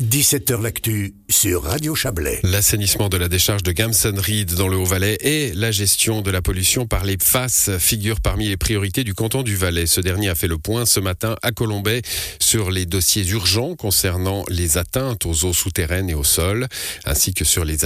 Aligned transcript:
17h 0.00 0.62
L'actu 0.62 1.14
sur 1.28 1.64
Radio 1.64 1.94
Chablais. 1.94 2.40
L'assainissement 2.42 3.10
de 3.10 3.18
la 3.18 3.28
décharge 3.28 3.62
de 3.62 3.70
Gamson-Reed 3.70 4.54
dans 4.54 4.66
le 4.66 4.78
Haut-Valais 4.78 5.18
et 5.20 5.52
la 5.52 5.72
gestion 5.72 6.22
de 6.22 6.30
la 6.30 6.40
pollution 6.40 6.86
par 6.86 7.04
les 7.04 7.18
FAS 7.20 7.78
figurent 7.78 8.22
parmi 8.22 8.48
les 8.48 8.56
priorités 8.56 9.04
du 9.04 9.12
canton 9.12 9.42
du 9.42 9.56
Valais. 9.56 9.84
Ce 9.86 10.00
dernier 10.00 10.30
a 10.30 10.34
fait 10.34 10.48
le 10.48 10.56
point 10.56 10.86
ce 10.86 11.00
matin 11.00 11.36
à 11.42 11.52
Colombay 11.52 12.00
sur 12.38 12.70
les 12.70 12.86
dossiers 12.86 13.26
urgents 13.28 13.76
concernant 13.76 14.44
les 14.48 14.78
atteintes 14.78 15.26
aux 15.26 15.44
eaux 15.44 15.52
souterraines 15.52 16.08
et 16.08 16.14
au 16.14 16.24
sol, 16.24 16.66
ainsi 17.04 17.34
que 17.34 17.44
sur 17.44 17.66
les, 17.66 17.84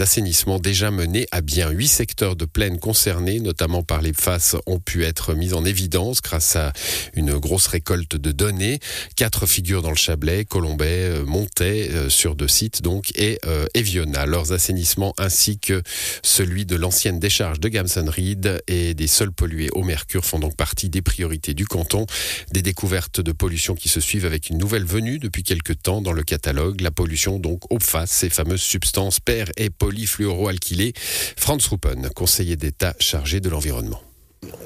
assainissements 0.00 0.60
déjà 0.60 0.92
menés 0.92 1.26
à 1.32 1.40
bien. 1.40 1.70
Huit 1.70 1.88
secteurs 1.88 2.36
de 2.36 2.44
plaine 2.44 2.78
concernés, 2.78 3.40
notamment 3.40 3.82
par 3.82 4.00
les 4.00 4.12
FAS, 4.12 4.54
ont 4.66 4.78
pu 4.78 5.04
être 5.04 5.34
mis 5.34 5.52
en 5.54 5.64
évidence 5.64 6.22
grâce 6.22 6.54
à 6.54 6.72
une 7.14 7.36
grosse 7.36 7.66
récolte 7.66 8.14
de 8.14 8.30
données. 8.30 8.78
Quatre 9.16 9.46
figures 9.46 9.82
dans 9.82 9.90
le 9.90 9.96
Chablais, 9.96 10.44
Colombay, 10.44 11.24
Euh, 11.60 12.08
sur 12.08 12.34
deux 12.34 12.48
sites 12.48 12.82
donc, 12.82 13.10
et 13.16 13.38
euh, 13.46 13.66
Eviona. 13.74 14.26
Leurs 14.26 14.52
assainissements 14.52 15.14
ainsi 15.18 15.58
que 15.58 15.82
celui 16.22 16.66
de 16.66 16.76
l'ancienne 16.76 17.18
décharge 17.18 17.60
de 17.60 17.68
Gamson-Reed 17.68 18.62
et 18.68 18.94
des 18.94 19.06
sols 19.06 19.32
pollués 19.32 19.70
au 19.72 19.82
mercure 19.82 20.24
font 20.24 20.38
donc 20.38 20.56
partie 20.56 20.88
des 20.88 21.02
priorités 21.02 21.54
du 21.54 21.66
canton. 21.66 22.06
Des 22.52 22.62
découvertes 22.62 23.20
de 23.20 23.32
pollution 23.32 23.74
qui 23.74 23.88
se 23.88 24.00
suivent 24.00 24.26
avec 24.26 24.50
une 24.50 24.58
nouvelle 24.58 24.84
venue 24.84 25.18
depuis 25.18 25.42
quelques 25.42 25.82
temps 25.82 26.00
dans 26.00 26.12
le 26.12 26.22
catalogue. 26.22 26.80
La 26.80 26.90
pollution 26.90 27.38
donc 27.38 27.70
au 27.72 27.80
face, 27.80 28.10
ces 28.10 28.30
fameuses 28.30 28.62
substances 28.62 29.20
per 29.20 29.46
et 29.56 29.70
polyfluoroalkylées. 29.70 30.92
Franz 31.36 31.68
Ruppen, 31.68 32.08
conseiller 32.14 32.56
d'État 32.56 32.94
chargé 33.00 33.40
de 33.40 33.48
l'environnement. 33.48 34.02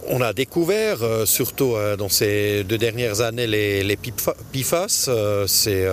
On 0.08 0.20
a 0.20 0.32
découvert, 0.32 1.02
euh, 1.02 1.24
surtout 1.26 1.74
euh, 1.74 1.96
dans 1.96 2.08
ces 2.08 2.64
deux 2.64 2.78
dernières 2.78 3.20
années, 3.20 3.46
les, 3.46 3.96
PFAS. 3.96 5.06
Euh, 5.08 5.46
c'est 5.46 5.86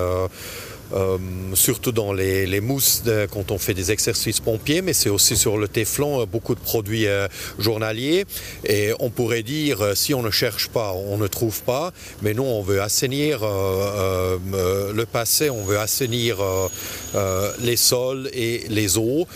euh, 0.93 1.17
surtout 1.53 1.91
dans 1.91 2.13
les, 2.13 2.61
mousses 2.61 3.03
de, 3.03 3.27
quand 3.31 3.52
on 3.52 3.57
fait 3.57 3.73
des 3.73 3.91
exercices 3.91 4.39
pompiers, 4.39 4.82
mais 4.82 4.93
c'est 4.93 5.09
aussi 5.09 5.37
sur 5.37 5.57
le 5.57 5.68
téflon, 5.68 6.21
euh, 6.21 6.26
beaucoup 6.26 6.55
de 6.55 6.59
produits 6.59 7.07
euh, 7.07 7.27
journaliers. 7.57 8.26
Et 8.65 8.93
on 8.99 9.09
pourrait 9.09 9.43
dire, 9.43 9.81
euh, 9.81 9.96
si 9.96 10.13
on 10.13 10.21
ne 10.21 10.31
cherche 10.31 10.70
pas, 10.70 10.93
on 10.93 11.18
ne 11.18 11.27
trouve 11.27 11.62
pas, 11.63 11.91
mais 12.21 12.34
nous, 12.34 12.43
on 12.43 12.62
veut 12.62 12.81
assainir 12.81 13.43
euh, 13.43 14.37
euh, 14.54 14.93
le 14.93 15.05
passé, 15.05 15.49
on 15.49 15.63
veut 15.63 15.79
assainir 15.79 16.37
les 17.59 17.76
sols 17.76 18.29
et 18.34 18.65
les 18.70 18.98
eaux 18.98 19.27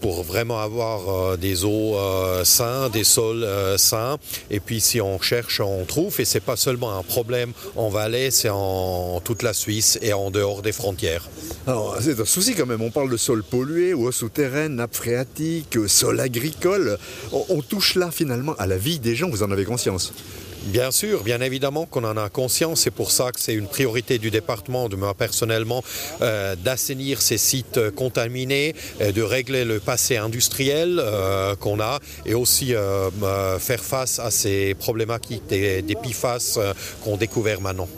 pour 0.00 0.22
vraiment 0.22 0.60
avoir 0.60 1.38
des 1.38 1.64
eaux 1.64 1.96
sains, 2.44 2.88
des 2.88 3.04
sols 3.04 3.46
sains. 3.78 4.18
Et 4.50 4.60
puis 4.60 4.80
si 4.80 5.00
on 5.00 5.20
cherche, 5.20 5.60
on 5.60 5.84
trouve. 5.84 6.20
Et 6.20 6.24
c'est 6.24 6.40
pas 6.40 6.56
seulement 6.56 6.98
un 6.98 7.02
problème 7.02 7.52
en 7.76 7.88
Valais, 7.88 8.30
c'est 8.30 8.50
en 8.50 9.20
toute 9.20 9.42
la 9.42 9.54
Suisse 9.54 9.98
et 10.02 10.12
en 10.12 10.30
dehors 10.30 10.62
des 10.62 10.72
frontières. 10.74 11.28
Alors 11.66 11.96
c'est 12.00 12.20
un 12.20 12.24
souci 12.24 12.54
quand 12.54 12.66
même, 12.66 12.82
on 12.82 12.90
parle 12.90 13.10
de 13.10 13.16
sol 13.16 13.42
pollué, 13.42 13.94
eau 13.94 14.12
souterraine, 14.12 14.76
nappe 14.76 14.94
phréatique, 14.94 15.78
sol 15.86 16.20
agricole. 16.20 16.98
On, 17.32 17.44
on 17.48 17.62
touche 17.62 17.94
là 17.94 18.10
finalement 18.10 18.54
à 18.58 18.66
la 18.66 18.76
vie 18.76 18.98
des 18.98 19.14
gens, 19.14 19.28
vous 19.30 19.42
en 19.42 19.50
avez 19.50 19.64
conscience? 19.64 20.12
Bien 20.66 20.90
sûr, 20.90 21.22
bien 21.24 21.42
évidemment 21.42 21.84
qu'on 21.84 22.04
en 22.04 22.16
a 22.16 22.30
conscience. 22.30 22.80
C'est 22.80 22.90
pour 22.90 23.10
ça 23.10 23.32
que 23.32 23.38
c'est 23.38 23.52
une 23.52 23.66
priorité 23.66 24.16
du 24.16 24.30
département, 24.30 24.88
de 24.88 24.96
moi 24.96 25.12
personnellement, 25.12 25.84
euh, 26.22 26.56
d'assainir 26.56 27.20
ces 27.20 27.36
sites 27.36 27.90
contaminés, 27.90 28.74
euh, 29.02 29.12
de 29.12 29.20
régler 29.20 29.66
le 29.66 29.78
passé 29.78 30.16
industriel 30.16 30.98
euh, 30.98 31.54
qu'on 31.54 31.80
a 31.80 32.00
et 32.24 32.32
aussi 32.32 32.74
euh, 32.74 33.10
euh, 33.22 33.58
faire 33.58 33.84
face 33.84 34.18
à 34.18 34.30
ces 34.30 34.72
problématiques 34.72 35.46
des, 35.50 35.82
des 35.82 35.96
PFAS 35.96 36.54
euh, 36.56 36.72
qu'on 37.02 37.18
découvert 37.18 37.60
maintenant 37.60 37.88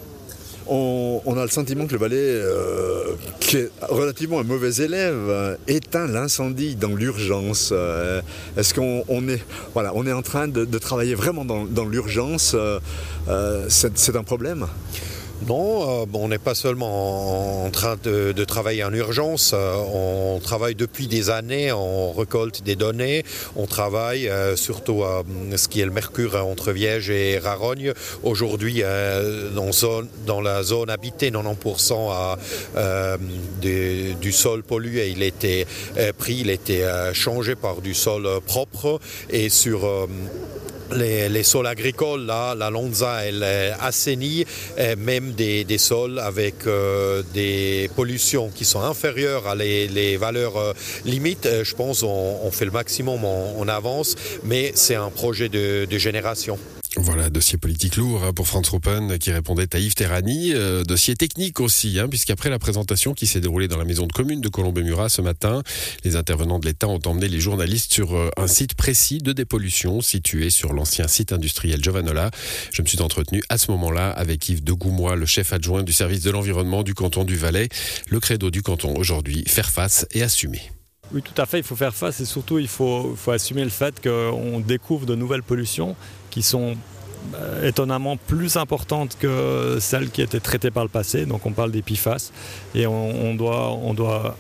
on, 0.69 1.37
a 1.37 1.43
le 1.43 1.51
sentiment 1.51 1.87
que 1.87 1.93
le 1.93 1.99
Valais, 1.99 2.17
euh, 2.19 3.15
qui 3.41 3.59
est 3.59 3.71
relativement 3.83 4.41
un 4.41 4.45
mauvais 4.45 4.83
élève, 4.83 5.15
euh, 5.29 5.57
éteint 5.69 6.07
l'incendie 6.07 6.77
dans 6.77 6.95
l'urgence. 6.95 7.71
Euh, 7.73 8.21
Est-ce 8.57 8.75
qu'on 8.75 9.05
on 9.09 9.29
est, 9.29 9.43
voilà, 9.75 9.93
on 9.95 10.07
est 10.07 10.13
en 10.13 10.23
train 10.23 10.49
de, 10.49 10.65
travailler 10.79 11.15
vraiment 11.15 11.45
dans, 11.45 11.85
l'urgence 11.85 12.55
euh, 12.55 13.67
C'est 13.69 14.17
un 14.17 14.25
problème? 14.25 14.67
Non, 15.43 16.03
euh, 16.03 16.07
on 16.15 16.29
n'est 16.29 16.39
pas 16.39 16.55
seulement 16.55 17.65
en, 17.65 17.71
train 17.71 17.97
de, 18.03 18.33
travailler 18.45 18.85
en 18.85 18.93
urgence, 18.93 19.53
euh, 19.55 19.75
on 19.93 20.41
travaille 20.41 20.75
depuis 20.75 21.09
des 21.09 21.29
années, 21.29 21.73
on 21.73 22.13
récolte 22.13 22.63
des 22.63 22.75
données, 22.75 23.23
on 23.55 23.67
travaille 23.67 24.29
euh, 24.29 24.57
surtout 24.57 25.05
à 25.05 25.25
ce 25.57 25.69
qui 25.69 25.81
est 25.81 25.85
le 25.85 25.91
mercure 25.91 26.37
entre 26.37 26.73
Viège 26.73 27.11
et 27.11 27.39
Rarogne. 27.39 27.93
Aujourd'hui, 28.23 28.83
dans, 29.55 30.41
la 30.41 30.63
zone 30.63 30.89
habitée, 30.89 31.31
90% 31.31 32.11
à, 32.11 32.39
euh, 32.77 33.17
du, 33.61 34.33
sol 34.33 34.63
pollué, 34.63 35.11
il 35.11 35.23
était 35.23 35.67
pris, 36.17 36.39
il 36.41 36.51
était 36.51 36.85
changé 37.13 37.55
par 37.57 37.83
du 37.83 37.95
sol 37.95 38.27
propre 38.47 39.01
les, 40.93 41.29
les 41.29 41.43
sols 41.43 41.67
agricoles, 41.67 42.27
là, 42.27 42.55
la 42.55 42.71
Lonza, 42.71 43.25
elle 43.25 43.43
est 43.43 43.73
assainie, 43.81 44.45
euh, 44.79 44.95
même 44.97 45.33
des, 45.33 45.65
des 45.65 45.79
sols 45.79 46.19
avec 46.19 46.67
euh, 46.67 47.23
des 47.35 47.91
pollutions 47.97 48.51
qui 48.55 48.65
sont 48.65 48.81
inférieures 48.81 49.47
à 49.47 49.55
les, 49.55 49.89
les 49.89 50.17
valeurs 50.17 50.57
euh, 50.57 50.73
limites. 51.05 51.47
Euh, 51.47 51.65
je 51.65 51.75
pense 51.75 52.03
on, 52.03 52.41
on 52.43 52.51
fait 52.51 52.65
le 52.65 52.71
maximum, 52.71 53.25
on, 53.25 53.55
on 53.59 53.69
avance, 53.69 54.15
mais 54.45 54.73
c'est 54.75 54.95
un 54.95 55.11
projet 55.11 55.49
de, 55.49 55.87
de 55.91 55.99
génération. 55.99 56.59
Voilà, 56.99 57.29
dossier 57.29 57.59
politique 57.59 57.97
lourd 57.97 58.25
hein, 58.25 58.33
pour 58.33 58.47
Franz 58.47 58.71
Ruppen 58.71 59.19
qui 59.19 59.31
répondait 59.31 59.75
à 59.77 59.79
Yves 59.79 59.95
Terrani. 59.95 60.55
Euh, 60.55 60.83
dossier 60.83 61.15
technique 61.15 61.61
aussi, 61.61 61.99
hein, 61.99 62.09
puisqu'après 62.09 62.49
la 62.49 62.59
présentation 62.59 63.13
qui 63.13 63.27
s'est 63.27 63.41
déroulée 63.41 63.69
dans 63.69 63.77
la 63.77 63.85
maison 63.85 64.07
de 64.07 64.13
commune 64.13 64.41
de 64.41 64.49
Colombey-Murat 64.49 65.11
ce 65.11 65.21
matin, 65.21 65.63
les 66.05 66.17
intervenants 66.17 66.59
de 66.59 66.67
l'État 66.67 66.89
ont 66.89 67.01
emmené 67.05 67.29
les 67.29 67.39
journalistes 67.39 67.93
sur 67.93 68.17
euh, 68.17 68.31
un 68.39 68.47
site 68.47 68.75
précis 68.75 69.19
de 69.19 69.33
dépollution 69.33 70.01
situé 70.01 70.49
sur 70.49 70.73
l'ancien 70.73 71.07
site 71.07 71.33
industriel 71.33 71.83
Giovanola. 71.83 72.31
Je 72.73 72.81
me 72.81 72.87
suis 72.87 73.03
entretenu 73.03 73.43
à 73.51 73.59
ce 73.59 73.71
moment-là 73.73 74.11
avec 74.11 74.49
Yves 74.49 74.65
Degoumois, 74.65 75.17
le 75.17 75.27
chef 75.27 75.53
adjoint 75.53 75.83
du 75.83 75.93
service 75.93 76.23
de 76.23 76.31
l'environnement 76.31 76.83
du 76.83 76.95
canton 76.95 77.25
du 77.25 77.37
Valais. 77.37 77.69
Le 78.09 78.21
credo 78.21 78.51
du 78.51 78.63
canton 78.63 78.95
aujourd'hui, 78.97 79.45
faire 79.47 79.69
face 79.69 80.07
et 80.13 80.23
assumer. 80.23 80.71
Oui, 81.13 81.23
tout 81.23 81.41
à 81.41 81.47
fait, 81.47 81.59
il 81.59 81.65
faut 81.65 81.77
faire 81.77 81.95
face 81.95 82.21
et 82.21 82.25
surtout 82.25 82.59
il 82.59 82.69
faut, 82.69 83.17
assumer 83.29 83.63
le 83.63 83.71
fait 83.71 84.03
qu'on 84.03 84.61
découvre 84.61 85.07
de 85.07 85.15
nouvelles 85.15 85.43
pollutions 85.43 85.95
qui 86.31 86.43
sont 86.43 86.77
euh, 87.35 87.69
étonnamment 87.69 88.17
plus 88.17 88.57
importantes 88.57 89.17
que 89.19 89.79
celles 89.81 90.11
qui 90.11 90.23
étaient 90.23 90.41
traitées 90.41 90.71
par 90.71 90.83
le 90.83 90.89
passé. 90.89 91.25
Donc 91.25 91.47
on 91.47 91.53
parle 91.53 91.71
des 91.71 91.83
PFAS 91.83 92.33
et 92.75 92.87
on, 92.87 93.31
on, 93.31 93.35
doit, 93.35 93.71
on 93.71 93.95
doit 93.95 94.37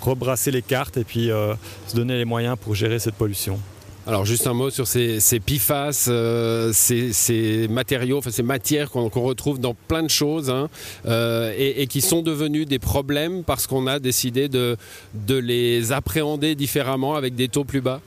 rebrasser 0.00 0.50
les 0.50 0.62
cartes 0.62 0.96
et 0.96 1.04
puis 1.04 1.30
euh, 1.30 1.54
se 1.88 1.96
donner 1.96 2.16
les 2.16 2.24
moyens 2.24 2.56
pour 2.60 2.74
gérer 2.74 2.98
cette 2.98 3.16
pollution. 3.16 3.58
Alors 4.06 4.26
juste 4.26 4.46
un 4.46 4.52
mot 4.52 4.68
sur 4.68 4.86
ces, 4.86 5.18
ces 5.18 5.40
PFAS, 5.40 6.08
euh, 6.08 6.72
ces, 6.74 7.68
matériaux, 7.68 8.20
ces 8.28 8.42
matières 8.42 8.90
qu'on 8.90 9.08
qu 9.08 9.18
retrouve 9.18 9.58
dans 9.58 9.72
plein 9.72 10.02
de 10.02 10.10
choses 10.10 10.50
hein, 10.50 10.68
euh, 11.06 11.54
et, 11.56 11.86
qui 11.86 12.02
sont 12.02 12.20
devenus 12.20 12.66
des 12.66 12.78
problèmes 12.78 13.44
parce 13.44 13.66
qu'on 13.66 13.86
a 13.86 13.98
décidé 13.98 14.48
de, 14.50 14.76
de 15.14 15.36
les 15.36 15.92
appréhender 15.92 16.54
différemment 16.54 17.14
avec 17.14 17.34
des 17.34 17.48
taux 17.48 17.64
plus 17.64 17.80
bas. 17.80 18.02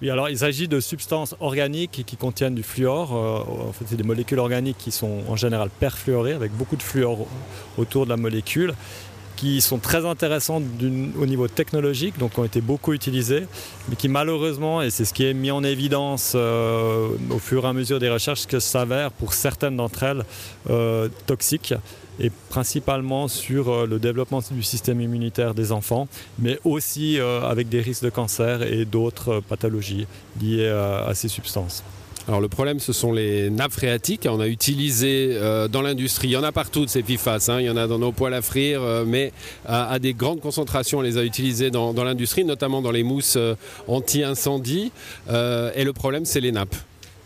Oui, 0.00 0.08
alors 0.08 0.30
il 0.30 0.38
s'agit 0.38 0.66
de 0.66 0.80
substances 0.80 1.34
organiques 1.40 2.04
qui 2.06 2.16
contiennent 2.16 2.54
du 2.54 2.62
fluor. 2.62 3.14
Euh, 3.14 3.68
en 3.68 3.72
fait, 3.72 3.84
c'est 3.86 3.96
des 3.96 4.04
molécules 4.04 4.38
organiques 4.38 4.78
qui 4.78 4.92
sont 4.92 5.20
en 5.28 5.36
général 5.36 5.68
perfluorées 5.68 6.32
avec 6.32 6.52
beaucoup 6.52 6.76
de 6.76 6.82
fluor 6.82 7.26
autour 7.76 8.06
de 8.06 8.10
la 8.10 8.16
molécule 8.16 8.72
qui 9.38 9.60
sont 9.60 9.78
très 9.78 10.04
intéressantes 10.04 10.64
au 10.82 11.26
niveau 11.26 11.46
technologique, 11.46 12.18
donc 12.18 12.36
ont 12.38 12.44
été 12.44 12.60
beaucoup 12.60 12.92
utilisées, 12.92 13.46
mais 13.88 13.94
qui 13.94 14.08
malheureusement, 14.08 14.82
et 14.82 14.90
c'est 14.90 15.04
ce 15.04 15.14
qui 15.14 15.24
est 15.24 15.32
mis 15.32 15.52
en 15.52 15.62
évidence 15.62 16.32
euh, 16.34 17.10
au 17.30 17.38
fur 17.38 17.64
et 17.64 17.68
à 17.68 17.72
mesure 17.72 18.00
des 18.00 18.10
recherches, 18.10 18.46
que 18.46 18.58
s'avère 18.58 19.12
pour 19.12 19.34
certaines 19.34 19.76
d'entre 19.76 20.02
elles 20.02 20.24
euh, 20.70 21.08
toxiques 21.26 21.72
et 22.18 22.32
principalement 22.48 23.28
sur 23.28 23.68
euh, 23.68 23.86
le 23.86 24.00
développement 24.00 24.40
du 24.50 24.64
système 24.64 25.00
immunitaire 25.00 25.54
des 25.54 25.70
enfants, 25.70 26.08
mais 26.40 26.58
aussi 26.64 27.20
avec 27.20 27.68
des 27.68 27.80
risques 27.80 28.02
de 28.02 28.10
cancer 28.10 28.62
et 28.62 28.84
d'autres 28.84 29.40
pathologies 29.48 30.08
liées 30.40 30.68
à 30.68 31.14
ces 31.14 31.28
substances. 31.28 31.84
Alors 32.28 32.42
le 32.42 32.48
problème, 32.48 32.78
ce 32.78 32.92
sont 32.92 33.10
les 33.10 33.48
nappes 33.48 33.72
phréatiques. 33.72 34.28
On 34.30 34.38
a 34.38 34.48
utilisé 34.48 35.30
euh, 35.32 35.66
dans 35.66 35.80
l'industrie, 35.80 36.28
il 36.28 36.32
y 36.32 36.36
en 36.36 36.42
a 36.42 36.52
partout 36.52 36.84
de 36.84 36.90
ces 36.90 37.02
PFAS, 37.02 37.48
hein. 37.48 37.58
il 37.58 37.64
y 37.64 37.70
en 37.70 37.76
a 37.78 37.86
dans 37.86 37.98
nos 37.98 38.12
poêles 38.12 38.34
à 38.34 38.42
frire, 38.42 38.82
euh, 38.82 39.06
mais 39.06 39.32
à, 39.64 39.98
des 39.98 40.12
grandes 40.12 40.40
concentrations, 40.40 40.98
on 40.98 41.00
les 41.00 41.16
a 41.16 41.24
utilisés 41.24 41.70
dans, 41.70 41.94
l'industrie, 41.94 42.44
notamment 42.44 42.82
dans 42.82 42.90
les 42.90 43.02
mousses 43.02 43.36
euh, 43.36 43.54
anti-incendie. 43.86 44.92
Et 45.30 45.84
le 45.84 45.92
problème, 45.94 46.26
c'est 46.26 46.40
les 46.40 46.52
nappes. 46.52 46.76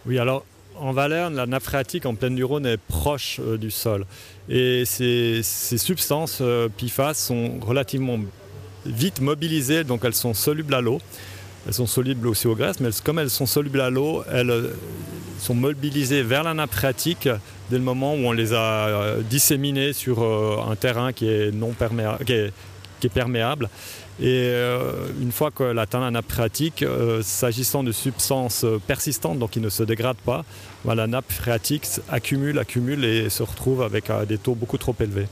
Oui, 0.06 0.20
alors 0.20 0.44
en 0.76 0.92
Valerne, 0.92 1.34
la 1.34 1.46
nappe 1.46 1.64
phréatique 1.64 2.06
en 2.06 2.14
plaine 2.14 2.36
du 2.36 2.44
Rhône 2.44 2.66
est 2.66 2.76
proche 2.76 3.40
du 3.40 3.72
sol. 3.72 4.06
Et 4.48 4.84
ces, 4.84 5.40
ces 5.42 5.78
substances 5.78 6.40
PFAS 6.78 7.14
sont 7.14 7.58
relativement 7.60 8.20
vite 8.86 9.20
mobilisées, 9.20 9.82
donc 9.82 10.04
elles 10.04 10.14
sont 10.14 10.34
solubles 10.34 10.74
à 10.74 10.80
l'eau. 10.80 11.00
Elles 11.66 11.74
sont 11.74 11.86
solubles 11.86 12.26
aussi 12.26 12.46
aux 12.46 12.56
graisses, 12.56 12.80
mais 12.80 12.90
comme 13.04 13.18
elles 13.18 13.30
sont 13.30 13.46
solubles 13.46 13.80
à 13.80 13.90
l'eau, 13.90 14.24
elles 14.32 14.50
euh, 14.50 14.68
sont 15.38 15.54
mobilisées 15.54 16.22
vers 16.22 16.42
la 16.42 16.54
nappe 16.54 16.72
phréatique 16.72 17.28
dès 17.70 17.78
le 17.78 17.84
moment 17.84 18.14
où 18.14 18.18
on 18.18 18.32
les 18.32 18.52
a 18.52 19.16
disséminés 19.28 19.92
sur 19.92 20.22
un 20.22 20.76
terrain 20.76 21.12
qui 21.12 21.26
est 21.26 21.50
non 21.52 21.72
perméable. 21.72 23.68
Et 24.20 24.52
une 25.20 25.32
fois 25.32 25.50
qu'elle 25.50 25.78
atteint 25.78 26.00
la 26.00 26.10
nappe 26.10 26.30
phréatique, 26.30 26.84
s'agissant 27.22 27.82
de 27.82 27.90
substances 27.90 28.66
persistantes, 28.86 29.38
donc 29.38 29.50
qui 29.50 29.60
ne 29.60 29.70
se 29.70 29.82
dégradent 29.82 30.18
pas, 30.18 30.44
bah, 30.84 30.94
la 30.94 31.06
nappe 31.06 31.32
phréatique 31.32 31.86
accumule, 32.10 32.58
accumule 32.58 33.04
et 33.04 33.30
se 33.30 33.42
retrouve 33.42 33.82
avec 33.82 34.12
des 34.28 34.38
taux 34.38 34.54
beaucoup 34.54 34.78
trop 34.78 34.94
élevés 35.00 35.26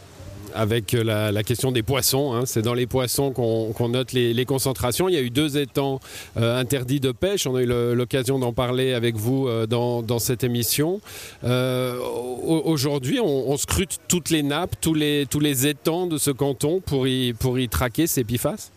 avec 0.55 0.95
euh, 0.95 1.31
la, 1.33 1.43
question 1.43 1.73
des 1.73 1.83
poissons. 1.83 2.33
Hein. 2.35 2.43
C'est 2.47 2.63
dans 2.63 2.75
les 2.75 2.87
poissons 2.87 3.33
qu'on 3.33 3.89
note 3.89 4.13
les, 4.13 4.45
concentrations. 4.45 5.09
Il 5.09 5.15
y 5.15 5.19
a 5.19 5.21
eu 5.21 5.31
deux 5.31 5.59
étangs 5.59 6.01
euh, 6.37 6.59
interdits 6.59 7.01
de 7.01 7.13
pêche. 7.13 7.47
On 7.47 7.57
a 7.57 7.63
eu 7.63 7.95
l'occasion 7.95 8.39
d'en 8.39 8.53
parler 8.53 8.93
avec 8.93 9.17
vous 9.17 9.49
euh, 9.49 9.67
dans, 9.67 10.19
cette 10.19 10.45
émission. 10.45 11.01
Aujourd'hui, 11.43 13.21
on, 13.21 13.57
scrute 13.57 13.99
toutes 14.09 14.31
les 14.31 14.43
nappes, 14.43 14.77
tous 14.81 14.95
les, 14.95 15.67
étangs 15.67 16.07
de 16.07 16.19
ce 16.19 16.31
canton 16.31 16.81
pour 16.81 17.07
y, 17.07 17.33
pour 17.33 17.59
y 17.59 17.69
traquer 17.69 18.07
ces 18.07 18.25
PFAS 18.25 18.71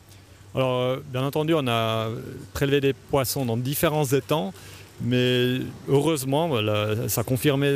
Alors, 0.55 0.97
bien 1.11 1.23
entendu, 1.23 1.53
on 1.53 1.67
a 1.67 2.09
prélevé 2.53 2.81
des 2.81 2.93
poissons 2.93 3.45
dans 3.45 3.57
différents 3.57 4.05
étangs. 4.05 4.53
Mais 5.01 5.59
heureusement, 5.89 6.49
ça 7.07 7.21
a 7.21 7.23
confirmé 7.23 7.69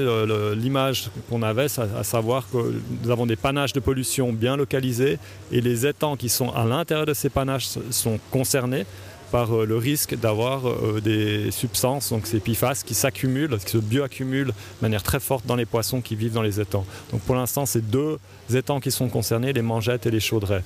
l'image 0.56 1.10
qu'on 1.30 1.42
avait, 1.42 1.68
à 1.80 2.04
savoir 2.04 2.48
que 2.50 2.58
nous 3.04 3.10
avons 3.10 3.26
des 3.26 3.36
panaches 3.36 3.74
de 3.74 3.80
pollution 3.80 4.32
bien 4.32 4.56
localisés 4.56 5.18
et 5.52 5.62
les 5.62 5.86
étangs 5.86 6.16
qui 6.16 6.30
sont 6.30 6.52
à 6.52 6.64
l'intérieur 6.66 7.06
de 7.06 7.14
ces 7.14 7.30
panaches 7.30 7.70
sont 7.90 8.20
concernés 8.32 8.86
par 9.32 9.54
euh, 9.54 9.66
le 9.66 9.78
risque 9.78 10.16
d'avoir 10.16 10.68
euh, 10.68 11.02
des 11.04 11.52
substances, 11.52 12.10
donc 12.10 12.28
ces 12.28 12.40
PFAS, 12.40 12.84
qui 12.86 12.94
s'accumulent, 12.94 13.58
qui 13.60 13.72
se 13.72 13.78
bioaccumulent 13.78 14.48
de 14.48 14.54
manière 14.82 15.04
très 15.04 15.20
forte 15.20 15.46
dans 15.46 15.56
les 15.56 15.66
poissons 15.66 16.02
qui 16.02 16.16
vivent 16.16 16.34
dans 16.34 16.42
les 16.42 16.60
étangs. 16.60 16.86
Donc 17.12 17.22
pour 17.22 17.36
l'instant, 17.36 17.66
c'est 17.66 17.90
deux 17.90 18.18
étangs 18.54 18.80
qui 18.80 18.92
sont 18.92 19.10
concernés, 19.10 19.54
les 19.54 19.62
mangettes 19.62 20.06
et 20.06 20.12
les 20.12 20.20
chaudrets. 20.20 20.64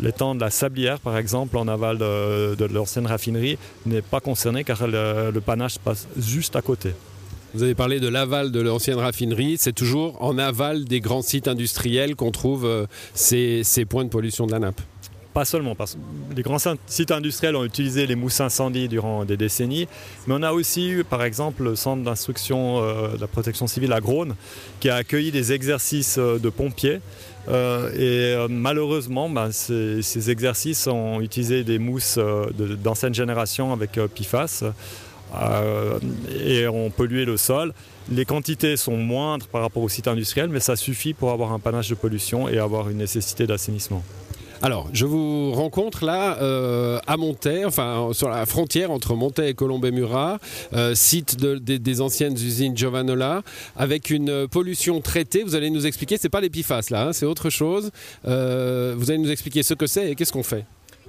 L'étang 0.00 0.34
de 0.34 0.40
la 0.40 0.50
Sablière, 0.50 1.00
par 1.00 1.16
exemple, 1.16 1.56
en 1.56 1.68
aval 1.68 1.98
de, 1.98 2.64
l'ancienne 2.66 3.06
raffinerie, 3.06 3.58
n'est 3.86 4.02
pas 4.02 4.20
concerné 4.20 4.64
car 4.64 4.86
le, 4.86 5.40
panache 5.40 5.78
passe 5.78 6.06
juste 6.16 6.56
à 6.56 6.62
côté. 6.62 6.90
Vous 7.54 7.62
avez 7.62 7.74
parlé 7.74 8.00
de 8.00 8.08
l'aval 8.08 8.50
de 8.50 8.60
l'ancienne 8.60 8.98
raffinerie. 8.98 9.56
C'est 9.58 9.74
toujours 9.74 10.22
en 10.22 10.38
aval 10.38 10.84
des 10.84 11.00
grands 11.00 11.20
sites 11.20 11.48
industriels 11.48 12.16
qu'on 12.16 12.30
trouve 12.30 12.64
euh, 12.64 12.86
ces 13.14 13.84
points 13.86 14.04
de 14.04 14.08
pollution 14.08 14.46
de 14.46 14.52
la 14.52 14.58
nappe 14.58 14.80
pas 15.32 15.44
seulement, 15.44 15.74
parce 15.74 15.94
que 15.94 15.98
les 16.36 16.42
grands 16.42 16.58
sites 16.86 17.10
industriels 17.10 17.56
ont 17.56 17.64
utilisé 17.64 18.06
les 18.06 18.14
mousses 18.14 18.40
incendies 18.40 18.88
durant 18.88 19.24
des 19.24 19.36
décennies, 19.36 19.88
mais 20.26 20.34
on 20.36 20.42
a 20.42 20.52
aussi 20.52 20.88
eu, 20.88 21.04
par 21.04 21.22
exemple, 21.22 21.64
le 21.64 21.76
centre 21.76 22.02
d'instruction 22.02 22.82
euh, 22.82 23.16
de 23.16 23.20
la 23.20 23.26
protection 23.26 23.66
civile 23.66 23.92
à 23.92 24.00
Grône, 24.00 24.34
qui 24.80 24.90
a 24.90 24.96
accueilli 24.96 25.30
des 25.30 25.52
exercices 25.52 26.18
euh, 26.18 26.38
de 26.38 26.50
pompiers. 26.50 27.00
Euh, 27.48 28.46
et 28.46 28.48
malheureusement, 28.48 29.28
ben, 29.28 29.50
ces, 29.50 30.30
exercices 30.30 30.86
ont 30.86 31.20
utilisé 31.20 31.64
des 31.64 31.78
mousses 31.78 32.18
d'ancienne 32.84 33.14
génération 33.14 33.72
avec 33.72 33.98
PIFAS 34.14 34.62
et 36.46 36.68
ont 36.68 36.90
pollué 36.90 37.24
le 37.24 37.36
sol. 37.36 37.72
Les 38.12 38.24
quantités 38.24 38.76
sont 38.76 38.96
moindres 38.96 39.46
par 39.46 39.62
rapport 39.62 39.82
aux 39.82 39.88
sites 39.88 40.06
industriels, 40.06 40.50
mais 40.50 40.60
ça 40.60 40.76
suffit 40.76 41.14
pour 41.14 41.32
avoir 41.32 41.52
un 41.52 41.58
panache 41.58 41.88
de 41.88 41.96
pollution 41.96 42.48
et 42.48 42.58
avoir 42.58 42.88
une 42.88 42.98
nécessité 42.98 43.46
d'assainissement. 43.46 44.04
Alors, 44.64 44.88
je 44.92 45.06
vous 45.06 45.50
rencontre 45.50 46.04
là 46.04 46.38
euh, 46.40 47.00
à 47.08 47.16
Montaix, 47.16 47.64
enfin 47.64 48.10
sur 48.12 48.28
la 48.28 48.46
frontière 48.46 48.92
entre 48.92 49.16
Montaix 49.16 49.50
et 49.50 49.54
Colombey-Murat, 49.54 50.38
euh, 50.72 50.94
site 50.94 51.36
des 51.36 52.00
anciennes 52.00 52.34
usines 52.34 52.76
Giovanola, 52.76 53.42
avec 53.76 54.08
une 54.08 54.46
pollution 54.46 55.00
traitée. 55.00 55.42
Vous 55.42 55.56
allez 55.56 55.68
nous 55.68 55.84
expliquer, 55.84 56.16
c'est 56.16 56.28
pas 56.28 56.40
PFAS 56.40 56.90
là, 56.90 57.08
hein, 57.08 57.12
c'est 57.12 57.26
autre 57.26 57.50
chose. 57.50 57.90
Euh, 58.24 58.94
vous 58.96 59.10
allez 59.10 59.18
nous 59.18 59.32
expliquer 59.32 59.64
ce 59.64 59.74
que 59.74 59.88
c'est 59.88 60.12
et 60.12 60.14
qu'est-ce 60.14 60.32
qu'on 60.32 60.44
fait. 60.44 60.64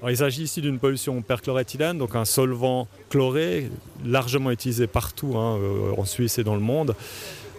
il 0.09 0.17
s'agit 0.17 0.41
ici 0.41 0.59
d'une 0.59 0.79
pollution 0.79 1.21
perchloréthylène, 1.21 1.99
donc 1.99 2.15
un 2.15 2.25
solvant 2.25 2.87
chloré, 3.11 3.69
largement 4.03 4.49
utilisé 4.49 4.87
partout 4.87 5.37
hein, 5.37 5.59
en 5.95 6.05
Suisse 6.05 6.39
et 6.39 6.43
dans 6.43 6.55
le 6.55 6.61
monde. 6.61 6.95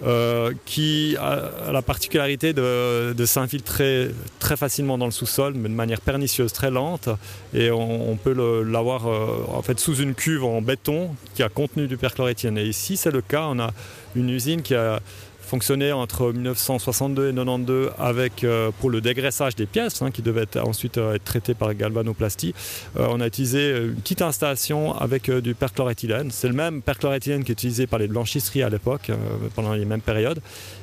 Euh, 0.06 0.52
qui 0.66 1.16
a 1.18 1.72
la 1.72 1.80
particularité 1.80 2.52
de, 2.52 3.24
s'infiltrer 3.24 4.10
très 4.38 4.54
facilement 4.54 4.98
dans 4.98 5.06
le 5.06 5.10
sous-sol, 5.10 5.54
mais 5.56 5.70
de 5.70 5.74
manière 5.74 6.02
pernicieuse, 6.02 6.52
très 6.52 6.70
lente. 6.70 7.08
Et 7.54 7.70
on, 7.70 8.16
peut 8.22 8.34
l'avoir 8.66 9.08
euh, 9.08 9.62
fait 9.62 9.78
sous 9.80 9.96
une 9.96 10.14
cuve 10.14 10.44
en 10.44 10.60
béton 10.60 11.16
qui 11.34 11.42
a 11.42 11.48
contenu 11.48 11.86
du 11.86 11.96
perchloréthyène. 11.96 12.58
Et 12.58 12.64
ici, 12.64 12.98
c'est 12.98 13.12
le 13.12 13.22
cas. 13.22 13.46
On 13.48 13.58
a 13.58 13.70
une 14.14 14.28
usine 14.28 14.60
qui 14.60 14.74
a 14.74 15.00
fonctionné 15.44 15.92
entre 15.92 16.32
1962 16.32 17.30
et 17.30 17.34
92 17.34 17.90
avec, 17.98 18.44
euh, 18.44 18.70
pour 18.80 18.90
le 18.90 19.00
dégraissage 19.00 19.54
des 19.54 19.66
pièces 19.66 20.02
hein, 20.02 20.10
qui 20.10 20.22
devaient 20.22 20.58
ensuite 20.58 20.98
euh, 20.98 21.14
être 21.14 21.24
traitées 21.24 21.54
par 21.54 21.72
galvanoplastie. 21.74 22.54
Euh, 22.98 23.06
on 23.10 23.20
a 23.20 23.26
utilisé 23.26 23.70
une 23.70 23.94
petite 23.94 24.22
installation 24.22 24.94
avec 24.94 25.30
du 25.30 25.54
perchloréthylène. 25.54 26.30
C'est 26.30 26.48
le 26.48 26.54
même 26.54 26.82
perchloréthylène 26.82 27.44
qui 27.44 27.52
est 27.52 27.54
utilisé 27.54 27.86
par 27.86 27.98
les 27.98 28.08
blanchisseries 28.08 28.62
à 28.62 28.68
l'époque, 28.68 29.10
pendant 29.54 29.72
les 29.74 29.84
mêmes 29.84 30.00
périodes. 30.00 30.40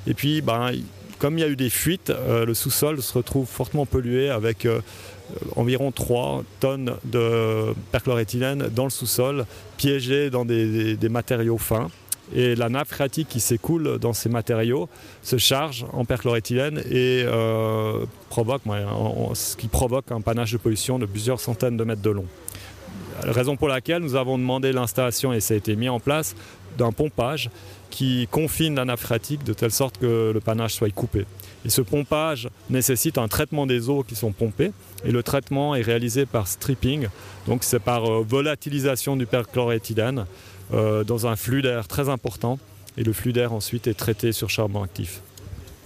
Et 0.08 0.14
puis, 0.14 0.42
ben, 0.42 0.72
comme 1.20 1.38
il 1.38 1.42
y 1.42 1.44
a 1.44 1.48
eu 1.48 1.56
des 1.56 1.70
fuites, 1.70 2.12
le 2.30 2.54
sous-sol 2.54 3.02
se 3.02 3.14
retrouve 3.14 3.48
fortement 3.48 3.86
pollué 3.86 4.30
avec 4.30 4.68
environ 5.56 5.92
3 5.92 6.44
tonnes 6.60 6.96
de 7.06 7.74
perchloréthylène 7.92 8.70
dans 8.70 8.86
le 8.86 8.90
sous-sol, 8.90 9.46
piégé 9.78 10.30
dans 10.30 10.46
des 10.46 11.10
matériaux 11.10 11.58
fins 11.58 11.90
et 12.34 12.56
la 12.56 12.70
nappe 12.70 12.88
phréatique 12.90 13.28
qui 13.30 13.40
s'écoule 13.40 14.00
dans 14.00 14.14
ces 14.14 14.30
matériaux 14.30 14.90
se 15.24 15.38
charge 15.38 15.86
en 15.94 16.06
perchloréthylène 16.06 16.80
et 16.90 17.24
euh, 17.26 18.06
qui 19.58 19.68
provoque 19.68 20.12
un 20.12 20.22
panache 20.22 20.52
de 20.54 20.58
pollution 20.58 21.00
de 21.00 21.06
plusieurs 21.06 21.40
centaines 21.40 21.78
de 21.78 21.84
mètres 21.84 22.02
de 22.02 22.10
long. 22.12 22.26
Raison 23.24 23.56
pour 23.56 23.68
laquelle 23.68 24.02
nous 24.02 24.16
avons 24.16 24.38
demandé 24.38 24.72
l'installation, 24.72 25.34
et 25.34 25.40
ça 25.40 25.54
a 25.54 25.58
été 25.58 25.76
mis 25.76 25.90
en 25.90 26.00
place, 26.00 26.36
d'un 26.78 26.92
pompage 26.92 27.50
qui 27.90 28.28
confine 28.32 28.76
la 28.76 28.86
de 28.86 29.54
telle 29.54 29.72
sorte 29.72 29.98
que 29.98 30.32
le 30.34 30.40
panache 30.40 30.74
soit 30.74 30.90
coupé. 30.92 31.26
Et 31.66 31.70
ce 31.70 31.82
pompage 31.82 32.50
nécessite 32.70 33.18
un 33.18 33.28
traitement 33.28 33.68
des 33.68 33.90
eaux 33.90 34.04
qui 34.04 34.16
sont 34.16 34.32
pompées. 34.32 34.72
Et 35.06 35.12
le 35.12 35.22
traitement 35.22 35.76
est 35.76 35.82
réalisé 35.82 36.26
par 36.26 36.48
stripping, 36.48 37.08
donc 37.48 37.64
c'est 37.64 37.80
par 37.80 38.06
euh, 38.06 38.26
volatilisation 38.28 39.18
du 39.18 39.26
perchloréthylène 39.26 40.26
euh, 40.74 41.04
dans 41.04 41.28
un 41.28 41.36
flux 41.36 41.62
d'air 41.62 41.88
très 41.88 42.10
important. 42.10 42.60
Et 42.98 43.04
le 43.04 43.14
flux 43.14 43.34
d'air 43.34 43.54
ensuite 43.54 43.88
est 43.88 43.94
traité 43.94 44.32
sur 44.32 44.50
charbon 44.50 44.84
actif. 44.84 45.22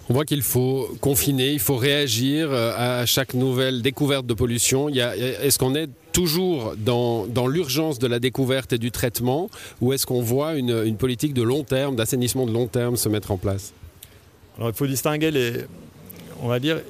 On 0.10 0.14
voit 0.14 0.26
qu'il 0.26 0.44
faut 0.44 0.88
confiner, 1.02 1.52
il 1.52 1.60
faut 1.60 1.78
réagir 1.78 2.50
euh, 2.52 3.02
à 3.02 3.06
chaque 3.06 3.34
nouvelle 3.34 3.82
découverte 3.82 4.26
de 4.26 4.34
pollution. 4.34 4.90
Est-ce 4.90 5.58
qu'on 5.58 5.76
est 5.76 5.90
toujours 6.16 6.76
dans, 6.78 7.26
l'urgence 7.48 8.00
de 8.00 8.08
la 8.08 8.20
découverte 8.20 8.72
et 8.72 8.78
du 8.78 8.90
traitement 8.90 9.50
ou 9.82 9.92
est-ce 9.92 10.06
qu'on 10.06 10.22
voit 10.22 10.56
une, 10.56 10.96
politique 10.96 11.34
de 11.34 11.42
long 11.42 11.64
terme, 11.66 11.98
d'assainissement 11.98 12.46
de 12.46 12.54
long 12.54 12.68
terme 12.68 12.96
se 12.96 13.10
mettre 13.10 13.32
en 13.32 13.38
place? 13.38 13.74
Alors 14.58 14.70
il 14.70 14.76
faut 14.76 14.88
distinguer 14.88 15.30
les... 15.30 15.66
On 16.42 16.48
va 16.48 16.60
dire, 16.60 16.82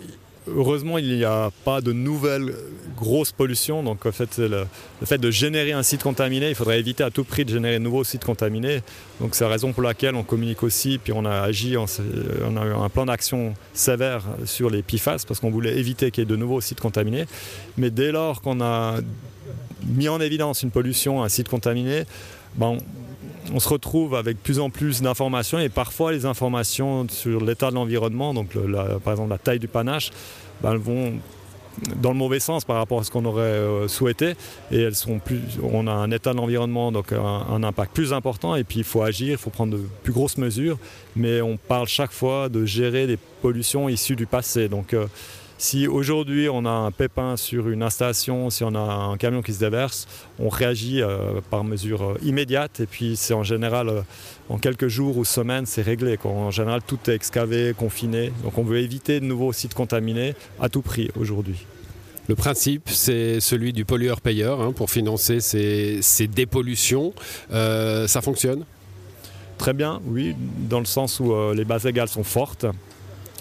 heureusement, 0.47 0.97
il 0.97 1.15
n'y 1.15 1.23
a 1.23 1.51
pas 1.63 1.81
de 1.81 1.91
nouvelles 1.91 2.53
grosse 2.95 3.31
pollution. 3.31 3.83
Donc 3.83 4.05
en 4.05 4.11
fait, 4.11 4.37
le, 4.37 4.65
fait 5.03 5.17
de 5.17 5.29
générer 5.29 5.73
un 5.73 5.83
site 5.83 6.03
contaminé, 6.03 6.49
il 6.49 6.55
faudrait 6.55 6.79
éviter 6.79 7.03
à 7.03 7.11
tout 7.11 7.23
prix 7.23 7.45
de 7.45 7.49
générer 7.49 7.75
de 7.75 7.83
nouveaux 7.83 8.03
sites 8.03 8.25
contaminés. 8.25 8.81
Donc 9.19 9.35
c'est 9.35 9.43
la 9.43 9.49
raison 9.49 9.73
pour 9.73 9.83
laquelle 9.83 10.15
on 10.15 10.23
communique 10.23 10.63
aussi, 10.63 10.97
puis 10.97 11.13
on 11.13 11.25
a 11.25 11.41
agi, 11.41 11.77
on, 11.77 11.85
a 11.85 12.65
eu 12.65 12.73
un 12.73 12.89
plan 12.89 13.05
d'action 13.05 13.53
sévère 13.73 14.23
sur 14.45 14.69
les 14.69 14.81
PFAS 14.81 15.25
parce 15.27 15.39
qu'on 15.39 15.51
voulait 15.51 15.77
éviter 15.77 16.11
qu'il 16.11 16.21
y 16.21 16.23
ait 16.23 16.29
de 16.29 16.35
nouveaux 16.35 16.61
sites 16.61 16.79
contaminés. 16.79 17.25
Mais 17.77 17.89
dès 17.89 18.11
lors 18.11 18.41
qu'on 18.41 18.61
a 18.61 18.95
mis 19.85 20.09
en 20.09 20.19
évidence 20.19 20.63
une 20.63 20.71
pollution, 20.71 21.23
un 21.23 21.29
site 21.29 21.49
contaminé, 21.49 22.03
ben, 22.55 22.77
on 23.53 23.59
se 23.59 23.69
retrouve 23.69 24.15
avec 24.15 24.41
plus 24.41 24.59
en 24.59 24.69
plus 24.69 25.01
d'informations 25.01 25.59
et 25.59 25.69
parfois 25.69 26.11
les 26.11 26.25
informations 26.25 27.07
sur 27.09 27.43
l'état 27.43 27.69
de 27.69 27.75
l'environnement, 27.75 28.33
donc 28.33 28.49
par 29.03 29.13
exemple 29.13 29.29
la 29.29 29.37
taille 29.37 29.59
du 29.59 29.67
panache, 29.67 30.11
ben, 30.61 30.75
vont 30.75 31.13
dans 31.97 32.11
le 32.11 32.17
mauvais 32.17 32.39
sens 32.39 32.65
par 32.65 32.77
rapport 32.77 32.99
à 32.99 33.03
ce 33.03 33.11
qu'on 33.11 33.25
aurait 33.25 33.41
euh, 33.41 33.87
souhaité. 33.87 34.35
Et 34.71 34.81
elles 34.81 34.95
sont 34.95 35.19
plus, 35.19 35.41
on 35.61 35.87
a 35.87 35.91
un 35.91 36.11
état 36.11 36.31
de 36.31 36.37
l'environnement, 36.37 36.91
donc 36.91 37.11
un, 37.11 37.63
impact 37.63 37.93
plus 37.93 38.13
important. 38.13 38.55
Et 38.55 38.63
puis 38.63 38.79
il 38.79 38.83
faut 38.83 39.01
agir, 39.01 39.31
il 39.31 39.37
faut 39.37 39.49
prendre 39.49 39.77
de 39.77 39.83
plus 40.03 40.13
grosses 40.13 40.37
mesures. 40.37 40.77
Mais 41.15 41.41
on 41.41 41.57
parle 41.57 41.87
chaque 41.87 42.11
fois 42.11 42.49
de 42.49 42.65
gérer 42.65 43.07
des 43.07 43.17
pollutions 43.41 43.89
issues 43.89 44.15
du 44.15 44.25
passé. 44.25 44.69
Donc 44.69 44.93
euh, 44.93 45.07
si 45.57 45.87
aujourd'hui 45.87 46.49
on 46.49 46.65
a 46.65 46.69
un 46.69 46.91
pépin 46.91 47.37
sur 47.37 47.69
une 47.69 47.83
installation, 47.83 48.49
si 48.49 48.63
on 48.63 48.75
a 48.75 48.79
un 48.79 49.17
camion 49.17 49.41
qui 49.41 49.53
se 49.53 49.59
déverse, 49.59 50.07
on 50.39 50.49
réagit 50.49 51.01
euh, 51.01 51.39
par 51.49 51.63
mesure 51.63 52.03
euh, 52.03 52.17
immédiate 52.23 52.81
et 52.81 52.85
puis 52.85 53.15
c'est 53.15 53.33
en 53.33 53.43
général 53.43 53.89
euh, 53.89 54.01
en 54.49 54.57
quelques 54.57 54.87
jours 54.87 55.17
ou 55.17 55.25
semaines 55.25 55.65
c'est 55.65 55.81
réglé. 55.81 56.17
En 56.23 56.51
général 56.51 56.81
tout 56.85 56.99
est 57.07 57.13
excavé, 57.13 57.73
confiné. 57.77 58.31
Donc 58.43 58.57
on 58.57 58.63
veut 58.63 58.79
éviter 58.79 59.19
de 59.19 59.25
nouveaux 59.25 59.53
sites 59.53 59.73
contaminés 59.73 60.35
à 60.59 60.69
tout 60.69 60.81
prix 60.81 61.09
aujourd'hui. 61.17 61.65
Le 62.27 62.33
principe, 62.35 62.89
c'est 62.89 63.39
celui 63.39 63.71
du 63.71 63.85
pollueur-payeur 63.85 64.59
hein, 64.59 64.71
pour 64.71 64.89
financer 64.89 65.39
ces, 65.41 66.27
dépollutions. 66.27 67.13
ça 67.51 68.21
fonctionne? 68.23 68.65
Très 69.57 69.73
bien, 69.73 70.01
oui, 70.05 70.35
dans 70.69 70.79
le 70.79 70.85
sens 70.85 71.19
où 71.19 71.33
euh, 71.33 71.53
les 71.53 71.63
bases 71.63 71.85
légales 71.85 72.09
sont 72.09 72.23
fortes 72.23 72.65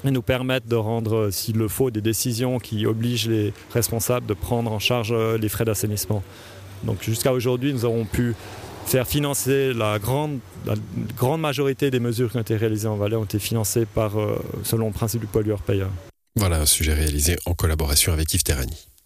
et 0.05 0.11
nous 0.11 0.23
permettent 0.23 0.69
de 0.69 0.77
rendre, 0.77 1.17
euh, 1.17 1.31
s'il 1.31 1.57
le 1.57 1.69
faut, 1.69 1.91
des 1.91 2.01
décisions 2.01 2.59
qui 2.59 2.87
obligent 2.87 3.29
les 3.29 3.53
responsables 3.73 4.27
de 4.27 4.35
prendre 4.35 4.73
en 4.73 4.79
charge 4.79 5.13
euh, 5.13 5.39
les 5.39 5.49
frais 5.49 5.65
d'assainissement. 5.65 6.23
Donc 6.83 7.03
jusqu'à 7.03 7.33
aujourd'hui, 7.33 7.73
nous 7.73 7.85
avons 7.85 8.05
pu 8.05 8.35
faire 8.87 9.07
financer 9.07 9.73
la 9.73 9.99
grande, 9.99 10.39
la 10.67 10.75
grande 11.17 11.41
majorité 11.41 11.91
des 11.91 12.01
mesures 12.01 12.31
qui 12.31 12.37
ont 12.37 12.43
été 12.43 12.57
réalisées 12.57 12.89
en 12.89 12.97
Valais 12.97 13.17
ont 13.17 13.25
été 13.25 13.39
financées 13.39 13.87
par, 13.87 14.13
selon 14.63 14.89
le 14.89 14.93
principe 14.93 15.23
du 15.23 15.27
pollueur-payeur. 15.27 15.89
Voilà 16.37 16.61
un 16.61 16.67
sujet 16.67 16.93
réalisé 16.93 17.37
en 17.47 17.55
collaboration 17.55 18.13
avec 18.13 18.35
Yves 18.35 18.43
Terrani. 18.43 18.77